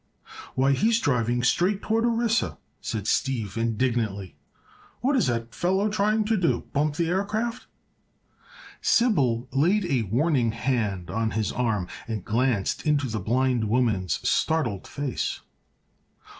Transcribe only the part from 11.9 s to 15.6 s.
and glanced into the blind woman's startled face.